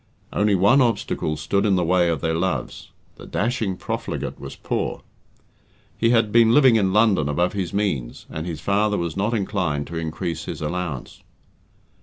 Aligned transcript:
Only 0.33 0.55
one 0.55 0.81
obstacle 0.81 1.37
stood 1.37 1.63
in 1.63 1.75
the 1.75 1.83
way 1.83 2.09
of 2.09 2.21
their 2.21 2.33
loves 2.33 2.89
the 3.17 3.27
dashing 3.27 3.77
profligate 3.77 4.39
was 4.39 4.55
poor. 4.55 5.03
He 5.95 6.09
had 6.09 6.31
been 6.31 6.55
living 6.55 6.75
in 6.75 6.91
London 6.91 7.29
above 7.29 7.53
his 7.53 7.71
means, 7.71 8.25
and 8.31 8.47
his 8.47 8.61
father 8.61 8.97
was 8.97 9.15
not 9.15 9.35
inclined 9.35 9.85
to 9.85 9.97
increase 9.97 10.45
his 10.45 10.59
allowance. 10.59 11.21